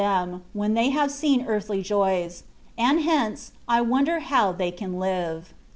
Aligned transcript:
them, 0.01 0.41
when 0.51 0.73
they 0.73 0.89
have 0.89 1.11
seen 1.11 1.45
earthly 1.47 1.83
joys: 1.83 2.41
and 2.75 3.01
hence, 3.01 3.51
I 3.67 3.81
wonder 3.81 4.21
how 4.21 4.51
they 4.51 4.71
can 4.71 4.97
live. 4.97 5.53